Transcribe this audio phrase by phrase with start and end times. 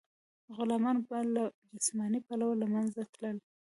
[0.57, 1.43] غلامان به له
[1.77, 3.37] جسماني پلوه له منځه تلل.